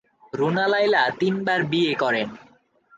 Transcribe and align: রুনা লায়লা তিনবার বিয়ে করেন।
রুনা 0.33 0.65
লায়লা 0.67 1.03
তিনবার 1.19 1.59
বিয়ে 1.63 1.93
করেন। 1.93 2.27